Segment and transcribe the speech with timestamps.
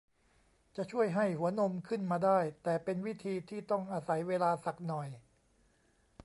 [0.75, 5.07] จะช่วยให้หัวนมขึ้นมาได้ แต่เป็นวิธีที่ต้องอาศัยเวลาสักหน่อย